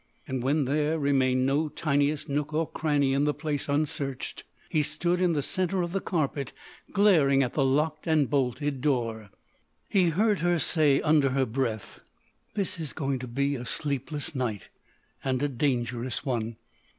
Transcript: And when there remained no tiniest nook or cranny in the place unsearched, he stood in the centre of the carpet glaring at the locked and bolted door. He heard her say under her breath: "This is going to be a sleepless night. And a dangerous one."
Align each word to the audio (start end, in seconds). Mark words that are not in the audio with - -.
And 0.27 0.41
when 0.41 0.65
there 0.65 0.97
remained 0.97 1.45
no 1.45 1.69
tiniest 1.69 2.27
nook 2.27 2.55
or 2.55 2.67
cranny 2.67 3.13
in 3.13 3.25
the 3.25 3.35
place 3.35 3.69
unsearched, 3.69 4.43
he 4.67 4.81
stood 4.81 5.21
in 5.21 5.33
the 5.33 5.43
centre 5.43 5.83
of 5.83 5.91
the 5.91 6.01
carpet 6.01 6.53
glaring 6.91 7.43
at 7.43 7.53
the 7.53 7.63
locked 7.63 8.07
and 8.07 8.27
bolted 8.27 8.81
door. 8.81 9.29
He 9.87 10.09
heard 10.09 10.39
her 10.39 10.57
say 10.57 11.01
under 11.03 11.29
her 11.29 11.45
breath: 11.45 11.99
"This 12.55 12.79
is 12.79 12.93
going 12.93 13.19
to 13.19 13.27
be 13.27 13.53
a 13.55 13.63
sleepless 13.63 14.33
night. 14.33 14.69
And 15.23 15.39
a 15.43 15.47
dangerous 15.47 16.25
one." 16.25 16.57